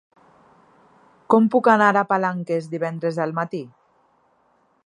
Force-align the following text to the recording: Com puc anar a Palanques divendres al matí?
Com 1.33 1.51
puc 1.55 1.69
anar 1.75 1.91
a 2.03 2.05
Palanques 2.13 2.73
divendres 2.75 3.23
al 3.27 3.37
matí? 3.41 3.65